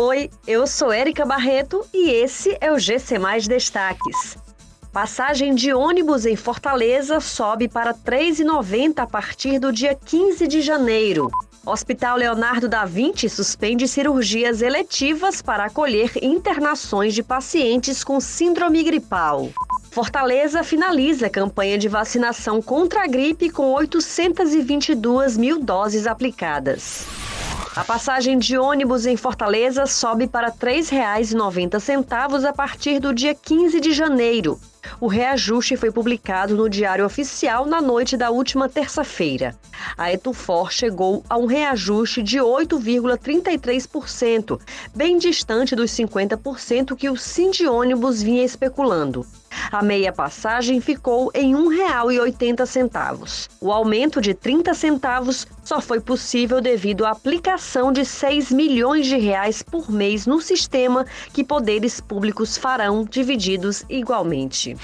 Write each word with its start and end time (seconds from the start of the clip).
Oi, 0.00 0.30
eu 0.46 0.64
sou 0.64 0.92
Érica 0.92 1.26
Barreto 1.26 1.84
e 1.92 2.08
esse 2.08 2.56
é 2.60 2.70
o 2.70 2.78
GC 2.78 3.18
Mais 3.18 3.48
Destaques. 3.48 4.38
Passagem 4.92 5.56
de 5.56 5.74
ônibus 5.74 6.24
em 6.24 6.36
Fortaleza 6.36 7.18
sobe 7.18 7.66
para 7.66 7.90
R$ 7.90 7.98
3,90 8.06 9.00
a 9.00 9.08
partir 9.08 9.58
do 9.58 9.72
dia 9.72 9.96
15 9.96 10.46
de 10.46 10.60
janeiro. 10.60 11.28
Hospital 11.66 12.16
Leonardo 12.16 12.68
da 12.68 12.84
Vinci 12.84 13.28
suspende 13.28 13.88
cirurgias 13.88 14.62
eletivas 14.62 15.42
para 15.42 15.64
acolher 15.64 16.12
internações 16.22 17.12
de 17.12 17.24
pacientes 17.24 18.04
com 18.04 18.20
síndrome 18.20 18.84
gripal. 18.84 19.48
Fortaleza 19.90 20.62
finaliza 20.62 21.28
campanha 21.28 21.76
de 21.76 21.88
vacinação 21.88 22.62
contra 22.62 23.02
a 23.02 23.06
gripe 23.08 23.50
com 23.50 23.72
822 23.72 25.36
mil 25.36 25.58
doses 25.58 26.06
aplicadas. 26.06 27.27
A 27.78 27.84
passagem 27.84 28.38
de 28.40 28.58
ônibus 28.58 29.06
em 29.06 29.16
Fortaleza 29.16 29.86
sobe 29.86 30.26
para 30.26 30.48
R$ 30.48 30.54
3,90 30.54 32.44
a 32.44 32.52
partir 32.52 32.98
do 32.98 33.14
dia 33.14 33.36
15 33.36 33.78
de 33.78 33.92
janeiro. 33.92 34.58
O 35.00 35.06
reajuste 35.06 35.76
foi 35.76 35.92
publicado 35.92 36.56
no 36.56 36.68
Diário 36.68 37.06
Oficial 37.06 37.66
na 37.66 37.80
noite 37.80 38.16
da 38.16 38.30
última 38.30 38.68
terça-feira. 38.68 39.54
A 39.96 40.12
Etufor 40.12 40.72
chegou 40.72 41.22
a 41.30 41.38
um 41.38 41.46
reajuste 41.46 42.20
de 42.20 42.38
8,33%, 42.38 44.60
bem 44.92 45.16
distante 45.16 45.76
dos 45.76 45.92
50% 45.92 46.96
que 46.96 47.08
o 47.08 47.14
Ônibus 47.72 48.20
vinha 48.20 48.42
especulando. 48.42 49.24
A 49.70 49.82
meia 49.82 50.10
passagem 50.12 50.80
ficou 50.80 51.30
em 51.34 51.54
R$ 51.54 51.60
1,80. 51.60 53.48
O 53.60 53.70
aumento 53.70 54.18
de 54.18 54.32
30 54.32 54.72
centavos 54.72 55.46
só 55.62 55.78
foi 55.80 56.00
possível 56.00 56.60
devido 56.60 57.04
à 57.04 57.10
aplicação 57.10 57.92
de 57.92 58.04
6 58.04 58.50
milhões 58.50 59.06
de 59.06 59.16
reais 59.16 59.62
por 59.62 59.90
mês 59.90 60.26
no 60.26 60.40
sistema 60.40 61.04
que 61.34 61.44
poderes 61.44 62.00
públicos 62.00 62.56
farão 62.56 63.04
divididos 63.04 63.84
igualmente. 63.90 64.74